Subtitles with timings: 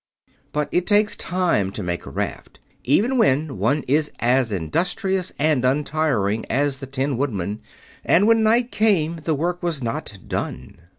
[0.51, 5.63] But it takes time to make a raft, even when one is as industrious and
[5.63, 7.61] untiring as the Tin Woodman,
[8.03, 10.79] and when night came the work was not done.